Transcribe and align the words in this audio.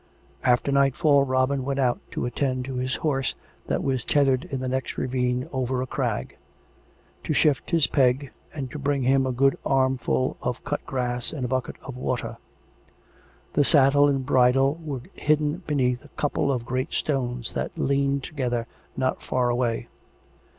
After 0.43 0.71
nightfall 0.71 1.25
Robin 1.27 1.63
went 1.63 1.77
out 1.79 1.99
to 2.13 2.25
attend 2.25 2.65
to 2.65 2.73
his 2.77 2.95
horse 2.95 3.35
that 3.67 3.83
was 3.83 4.03
tethered 4.03 4.45
in 4.45 4.59
the 4.59 4.67
next 4.67 4.97
ravine, 4.97 5.47
over 5.53 5.79
a 5.79 5.85
crag; 5.85 6.37
to 7.23 7.33
shift 7.35 7.69
his 7.69 7.85
peg 7.85 8.31
and 8.51 8.67
bring 8.83 9.03
him 9.03 9.27
a 9.27 9.31
good 9.31 9.59
armful 9.63 10.37
of 10.41 10.63
cut 10.63 10.83
grass 10.87 11.31
and 11.31 11.45
a 11.45 11.47
bucket 11.47 11.75
of 11.83 11.97
water. 11.97 12.37
(The 13.53 13.63
saddle 13.63 14.09
and 14.09 14.25
bridle 14.25 14.81
were 14.83 15.01
hidden 15.13 15.57
be 15.67 15.75
neath 15.75 16.03
a 16.03 16.09
couple 16.19 16.51
of 16.51 16.65
great 16.65 16.93
stones 16.93 17.53
that 17.53 17.77
leaned 17.77 18.23
together 18.23 18.65
not 18.97 19.21
far 19.21 19.51
away.) 19.51 19.87